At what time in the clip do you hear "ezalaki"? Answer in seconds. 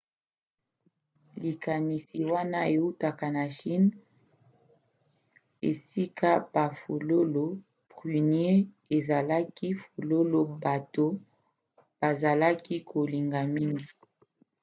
8.97-9.67